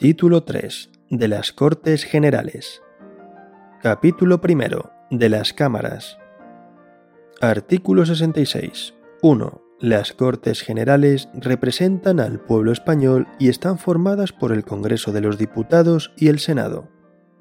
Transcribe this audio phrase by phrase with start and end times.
[0.00, 0.88] Título 3.
[1.10, 2.80] De las Cortes Generales.
[3.82, 4.94] Capítulo primero.
[5.10, 6.16] De las Cámaras.
[7.42, 8.94] Artículo 66.
[9.20, 9.62] 1.
[9.78, 15.36] Las Cortes Generales representan al pueblo español y están formadas por el Congreso de los
[15.36, 16.88] Diputados y el Senado.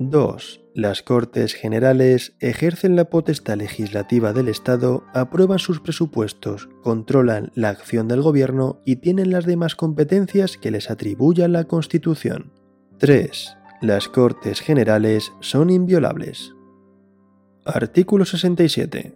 [0.02, 0.62] 2.
[0.76, 8.08] Las Cortes Generales ejercen la potestad legislativa del Estado, aprueban sus presupuestos, controlan la acción
[8.08, 12.54] del Gobierno y tienen las demás competencias que les atribuya la Constitución.
[13.00, 13.56] 3.
[13.82, 16.54] Las Cortes Generales son inviolables.
[17.64, 19.14] Artículo 67.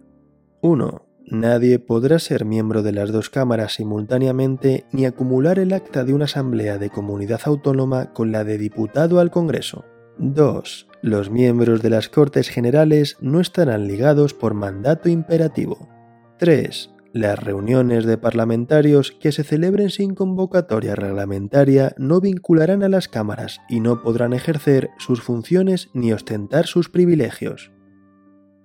[0.62, 1.06] 1.
[1.26, 6.24] Nadie podrá ser miembro de las dos cámaras simultáneamente ni acumular el acta de una
[6.24, 9.84] asamblea de comunidad autónoma con la de diputado al Congreso.
[10.16, 10.88] 2.
[11.02, 15.90] Los miembros de las Cortes Generales no estarán ligados por mandato imperativo.
[16.38, 16.93] 3.
[17.14, 23.60] Las reuniones de parlamentarios que se celebren sin convocatoria reglamentaria no vincularán a las cámaras
[23.68, 27.70] y no podrán ejercer sus funciones ni ostentar sus privilegios.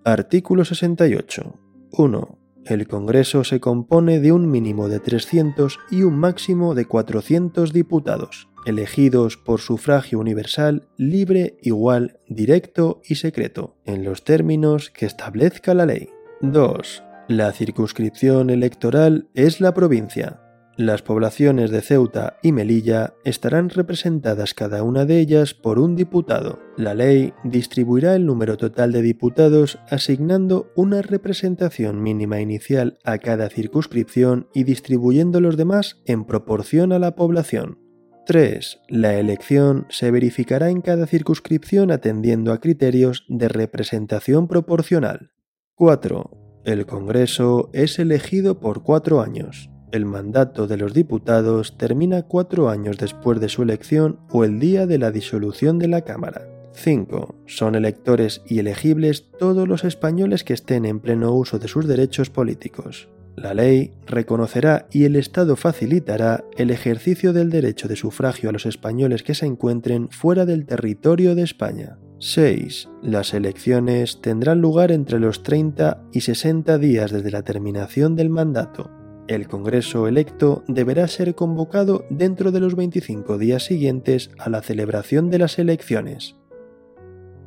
[0.03, 1.59] Artículo 68.
[1.91, 2.39] 1.
[2.65, 8.49] El Congreso se compone de un mínimo de 300 y un máximo de 400 diputados
[8.65, 15.85] elegidos por sufragio universal, libre, igual, directo y secreto, en los términos que establezca la
[15.85, 16.09] ley.
[16.41, 17.03] 2.
[17.29, 20.41] La circunscripción electoral es la provincia.
[20.77, 26.57] Las poblaciones de Ceuta y Melilla estarán representadas cada una de ellas por un diputado.
[26.75, 33.47] La ley distribuirá el número total de diputados asignando una representación mínima inicial a cada
[33.51, 37.77] circunscripción y distribuyendo los demás en proporción a la población.
[38.25, 38.79] 3.
[38.87, 45.29] La elección se verificará en cada circunscripción atendiendo a criterios de representación proporcional.
[45.75, 46.38] 4.
[46.65, 49.69] El Congreso es elegido por cuatro años.
[49.91, 54.85] El mandato de los diputados termina cuatro años después de su elección o el día
[54.85, 56.47] de la disolución de la Cámara.
[56.73, 57.35] 5.
[57.47, 62.29] Son electores y elegibles todos los españoles que estén en pleno uso de sus derechos
[62.29, 63.09] políticos.
[63.35, 68.65] La ley reconocerá y el Estado facilitará el ejercicio del derecho de sufragio a los
[68.65, 71.97] españoles que se encuentren fuera del territorio de España.
[72.19, 72.89] 6.
[73.01, 78.91] Las elecciones tendrán lugar entre los 30 y 60 días desde la terminación del mandato.
[79.29, 85.29] El Congreso electo deberá ser convocado dentro de los 25 días siguientes a la celebración
[85.29, 86.35] de las elecciones.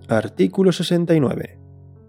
[0.08, 1.58] Artículo 69.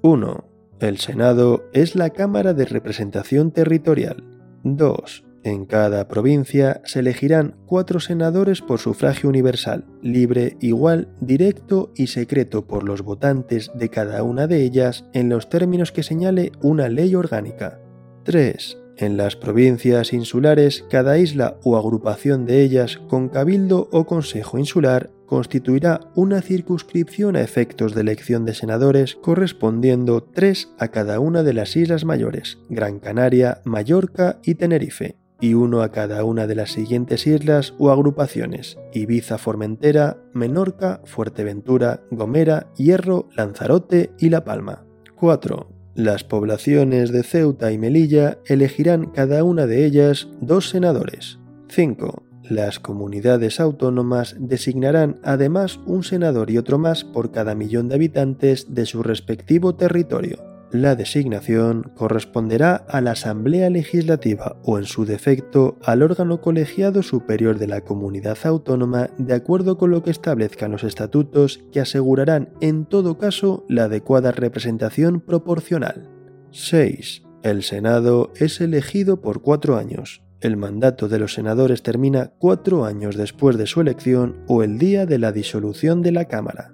[0.02, 0.50] 1.
[0.80, 4.24] El Senado es la Cámara de Representación Territorial.
[4.64, 5.26] 2.
[5.44, 12.66] En cada provincia se elegirán cuatro senadores por sufragio universal, libre, igual, directo y secreto
[12.66, 17.14] por los votantes de cada una de ellas en los términos que señale una ley
[17.14, 17.82] orgánica.
[18.24, 18.78] 3.
[18.96, 25.10] En las provincias insulares, cada isla o agrupación de ellas con cabildo o consejo insular
[25.26, 31.54] constituirá una circunscripción a efectos de elección de senadores correspondiendo tres a cada una de
[31.54, 36.72] las islas mayores, Gran Canaria, Mallorca y Tenerife, y uno a cada una de las
[36.72, 44.86] siguientes islas o agrupaciones, Ibiza, Formentera, Menorca, Fuerteventura, Gomera, Hierro, Lanzarote y La Palma.
[45.16, 45.70] 4.
[45.96, 51.40] Las poblaciones de Ceuta y Melilla elegirán cada una de ellas dos senadores.
[51.70, 52.24] 5.
[52.50, 58.74] Las comunidades autónomas designarán además un senador y otro más por cada millón de habitantes
[58.74, 60.53] de su respectivo territorio.
[60.74, 67.60] La designación corresponderá a la Asamblea Legislativa o en su defecto al órgano colegiado superior
[67.60, 72.86] de la comunidad autónoma de acuerdo con lo que establezcan los estatutos que asegurarán en
[72.88, 76.10] todo caso la adecuada representación proporcional.
[76.50, 77.22] 6.
[77.44, 83.16] El Senado es elegido por cuatro años, el mandato de los senadores termina cuatro años
[83.16, 86.74] después de su elección o el día de la disolución de la Cámara.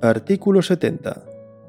[0.00, 1.22] Artículo 70.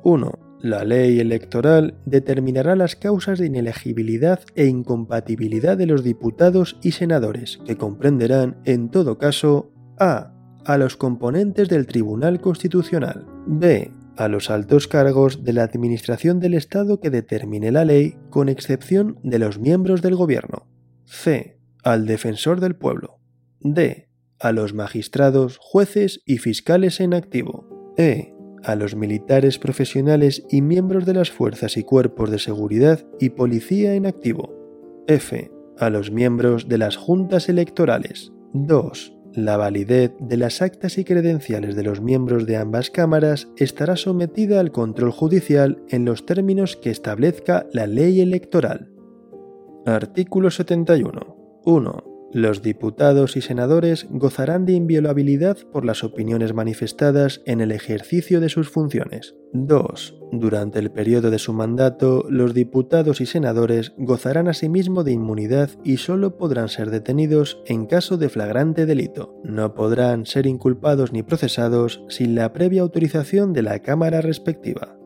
[0.03, 0.52] 1.
[0.63, 7.59] La ley electoral determinará las causas de inelegibilidad e incompatibilidad de los diputados y senadores,
[7.65, 10.33] que comprenderán, en todo caso, a.
[10.63, 13.91] a los componentes del Tribunal Constitucional, b.
[14.15, 19.19] a los altos cargos de la Administración del Estado que determine la ley, con excepción
[19.21, 20.69] de los miembros del Gobierno.
[21.03, 21.59] C.
[21.83, 23.19] Al defensor del pueblo.
[23.59, 24.07] D.
[24.39, 27.93] A los magistrados, jueces y fiscales en activo.
[27.97, 28.32] E.
[28.63, 33.95] A los militares profesionales y miembros de las fuerzas y cuerpos de seguridad y policía
[33.95, 34.53] en activo.
[35.07, 35.51] F.
[35.77, 38.31] A los miembros de las juntas electorales.
[38.53, 39.17] 2.
[39.33, 44.59] La validez de las actas y credenciales de los miembros de ambas cámaras estará sometida
[44.59, 48.91] al control judicial en los términos que establezca la ley electoral.
[49.85, 51.61] Artículo 71.
[51.65, 52.12] 1.
[52.33, 58.49] Los diputados y senadores gozarán de inviolabilidad por las opiniones manifestadas en el ejercicio de
[58.49, 59.35] sus funciones.
[59.53, 60.19] 2.
[60.31, 65.97] Durante el periodo de su mandato, los diputados y senadores gozarán asimismo de inmunidad y
[65.97, 69.39] solo podrán ser detenidos en caso de flagrante delito.
[69.43, 74.97] No podrán ser inculpados ni procesados sin la previa autorización de la Cámara respectiva.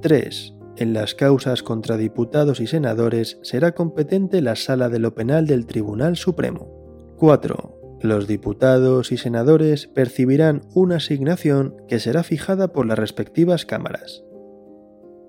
[0.00, 0.61] 3.
[0.76, 5.66] En las causas contra diputados y senadores será competente la Sala de lo Penal del
[5.66, 7.14] Tribunal Supremo.
[7.18, 7.98] 4.
[8.00, 14.24] Los diputados y senadores percibirán una asignación que será fijada por las respectivas cámaras.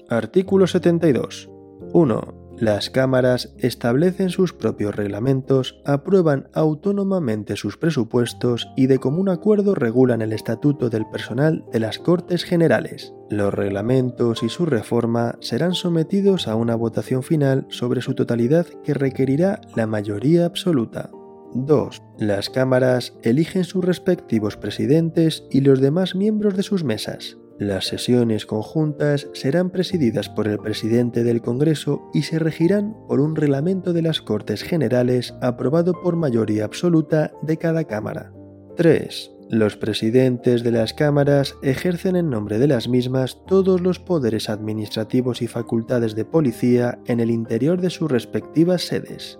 [0.09, 1.49] Artículo 72.
[1.93, 2.42] 1.
[2.57, 10.21] Las cámaras establecen sus propios reglamentos, aprueban autónomamente sus presupuestos y de común acuerdo regulan
[10.21, 13.13] el estatuto del personal de las Cortes Generales.
[13.29, 18.93] Los reglamentos y su reforma serán sometidos a una votación final sobre su totalidad que
[18.93, 21.09] requerirá la mayoría absoluta.
[21.55, 22.01] 2.
[22.19, 27.37] Las cámaras eligen sus respectivos presidentes y los demás miembros de sus mesas.
[27.59, 33.35] Las sesiones conjuntas serán presididas por el presidente del Congreso y se regirán por un
[33.35, 38.33] reglamento de las Cortes Generales aprobado por mayoría absoluta de cada Cámara.
[38.75, 39.31] 3.
[39.49, 45.43] Los presidentes de las cámaras ejercen en nombre de las mismas todos los poderes administrativos
[45.43, 49.37] y facultades de policía en el interior de sus respectivas sedes.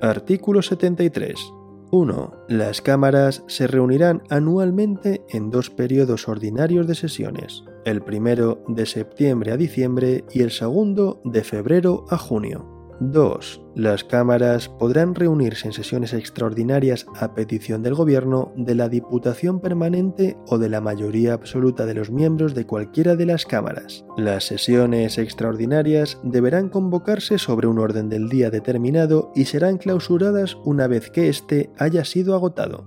[0.00, 1.34] Artículo 73.
[1.90, 2.32] 1.
[2.48, 9.52] Las cámaras se reunirán anualmente en dos periodos ordinarios de sesiones, el primero de septiembre
[9.52, 12.77] a diciembre y el segundo de febrero a junio.
[13.00, 13.62] 2.
[13.74, 20.36] Las cámaras podrán reunirse en sesiones extraordinarias a petición del Gobierno, de la Diputación Permanente
[20.48, 24.04] o de la mayoría absoluta de los miembros de cualquiera de las cámaras.
[24.16, 30.86] Las sesiones extraordinarias deberán convocarse sobre un orden del día determinado y serán clausuradas una
[30.86, 32.86] vez que éste haya sido agotado.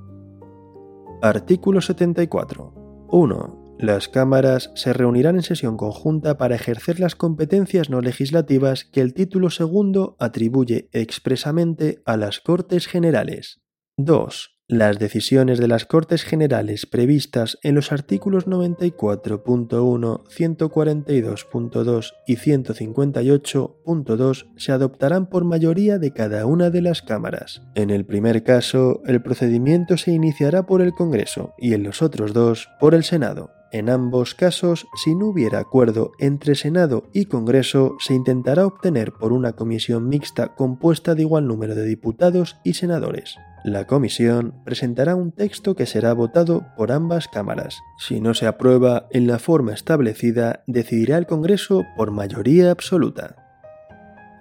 [1.22, 3.08] Artículo 74.
[3.10, 3.61] 1.
[3.81, 9.16] Las cámaras se reunirán en sesión conjunta para ejercer las competencias no legislativas que el
[9.16, 13.63] título segundo atribuye expresamente a las Cortes Generales.
[13.98, 14.51] 2.
[14.68, 24.72] Las decisiones de las Cortes Generales previstas en los artículos 94.1, 142.2 y 158.2 se
[24.72, 27.63] adoptarán por mayoría de cada una de las cámaras.
[27.74, 32.31] En el primer caso, el procedimiento se iniciará por el Congreso y en los otros
[32.31, 33.50] dos por el Senado.
[33.73, 39.31] En ambos casos, si no hubiera acuerdo entre Senado y Congreso, se intentará obtener por
[39.31, 43.38] una comisión mixta compuesta de igual número de diputados y senadores.
[43.63, 47.79] La comisión presentará un texto que será votado por ambas cámaras.
[47.97, 53.35] Si no se aprueba en la forma establecida, decidirá el Congreso por mayoría absoluta.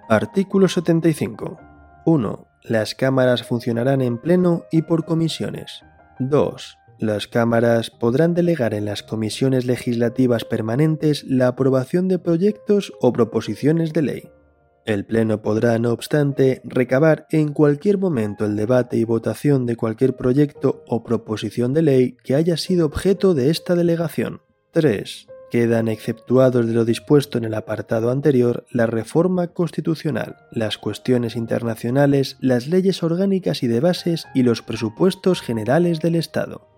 [0.09, 1.57] Artículo 75.
[2.05, 2.47] 1.
[2.63, 5.83] Las cámaras funcionarán en pleno y por comisiones.
[6.19, 6.80] 2.
[7.01, 13.91] Las cámaras podrán delegar en las comisiones legislativas permanentes la aprobación de proyectos o proposiciones
[13.91, 14.29] de ley.
[14.85, 20.15] El Pleno podrá, no obstante, recabar en cualquier momento el debate y votación de cualquier
[20.15, 24.41] proyecto o proposición de ley que haya sido objeto de esta delegación.
[24.69, 25.25] 3.
[25.49, 32.37] Quedan exceptuados de lo dispuesto en el apartado anterior la reforma constitucional, las cuestiones internacionales,
[32.41, 36.70] las leyes orgánicas y de bases y los presupuestos generales del Estado.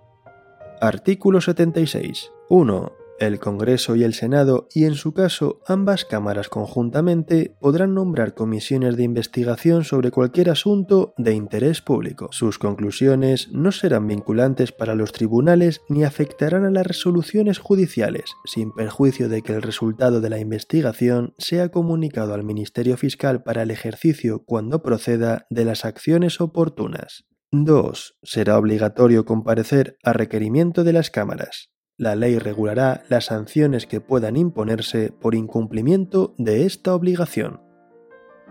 [0.83, 2.33] Artículo 76.
[2.49, 2.91] 1.
[3.17, 8.97] El Congreso y el Senado, y en su caso ambas cámaras conjuntamente, podrán nombrar comisiones
[8.97, 12.27] de investigación sobre cualquier asunto de interés público.
[12.33, 18.73] Sus conclusiones no serán vinculantes para los tribunales ni afectarán a las resoluciones judiciales, sin
[18.73, 23.71] perjuicio de que el resultado de la investigación sea comunicado al Ministerio Fiscal para el
[23.71, 27.23] ejercicio, cuando proceda, de las acciones oportunas.
[27.53, 28.17] 2.
[28.23, 31.69] Será obligatorio comparecer a requerimiento de las cámaras.
[31.97, 37.61] La ley regulará las sanciones que puedan imponerse por incumplimiento de esta obligación.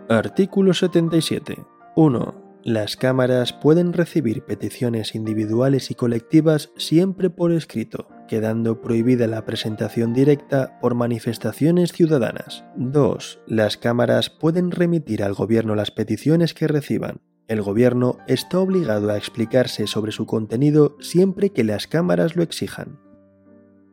[0.09, 1.67] Artículo 77.
[1.97, 2.61] 1.
[2.63, 10.13] Las cámaras pueden recibir peticiones individuales y colectivas siempre por escrito, quedando prohibida la presentación
[10.13, 12.65] directa por manifestaciones ciudadanas.
[12.77, 13.41] 2.
[13.49, 17.21] Las cámaras pueden remitir al Gobierno las peticiones que reciban,
[17.53, 22.99] el gobierno está obligado a explicarse sobre su contenido siempre que las cámaras lo exijan.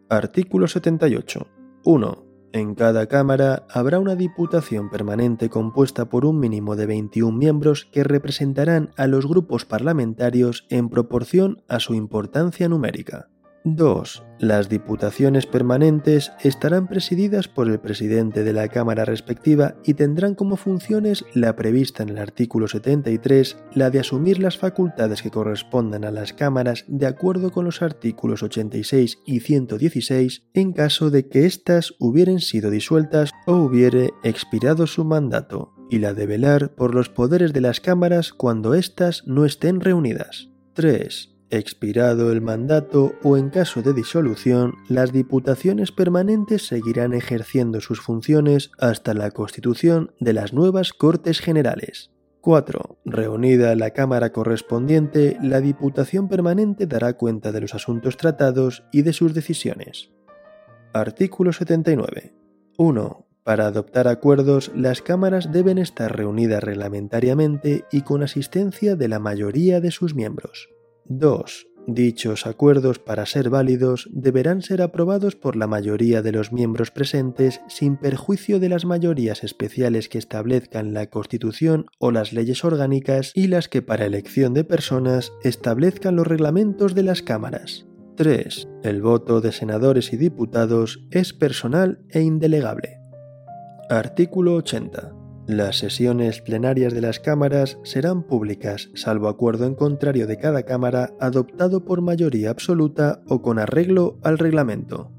[0.10, 1.48] Artículo 78.
[1.84, 2.26] 1.
[2.52, 8.04] En cada Cámara habrá una Diputación permanente compuesta por un mínimo de 21 miembros que
[8.04, 13.30] representarán a los grupos parlamentarios en proporción a su importancia numérica.
[13.64, 14.24] 2.
[14.40, 20.56] Las diputaciones permanentes estarán presididas por el presidente de la Cámara respectiva y tendrán como
[20.56, 26.12] funciones la prevista en el artículo 73, la de asumir las facultades que correspondan a
[26.12, 31.96] las cámaras de acuerdo con los artículos 86 y 116 en caso de que éstas
[32.00, 37.52] hubieran sido disueltas o hubiere expirado su mandato, y la de velar por los poderes
[37.52, 40.50] de las cámaras cuando éstas no estén reunidas.
[40.74, 48.02] 3 Expirado el mandato o en caso de disolución, las diputaciones permanentes seguirán ejerciendo sus
[48.02, 52.12] funciones hasta la constitución de las nuevas Cortes Generales.
[52.42, 53.00] 4.
[53.04, 59.14] Reunida la Cámara correspondiente, la Diputación Permanente dará cuenta de los asuntos tratados y de
[59.14, 60.12] sus decisiones.
[60.94, 62.36] Artículo 79.
[62.78, 63.26] 1.
[63.44, 69.82] Para adoptar acuerdos, las cámaras deben estar reunidas reglamentariamente y con asistencia de la mayoría
[69.82, 70.70] de sus miembros.
[71.10, 71.68] 2.
[71.88, 77.62] Dichos acuerdos, para ser válidos, deberán ser aprobados por la mayoría de los miembros presentes
[77.68, 83.48] sin perjuicio de las mayorías especiales que establezcan la Constitución o las leyes orgánicas y
[83.48, 87.88] las que para elección de personas establezcan los reglamentos de las cámaras.
[88.18, 88.68] 3.
[88.84, 93.00] El voto de senadores y diputados es personal e indelegable.
[93.90, 95.19] Artículo 80.
[95.50, 101.16] Las sesiones plenarias de las cámaras serán públicas, salvo acuerdo en contrario de cada cámara
[101.20, 105.12] adoptado por mayoría absoluta o con arreglo al reglamento.